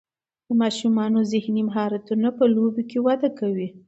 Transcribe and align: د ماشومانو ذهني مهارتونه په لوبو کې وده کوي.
د 0.47 0.49
ماشومانو 0.61 1.19
ذهني 1.31 1.61
مهارتونه 1.69 2.27
په 2.37 2.43
لوبو 2.53 2.81
کې 2.89 2.99
وده 3.07 3.29
کوي. 3.39 3.67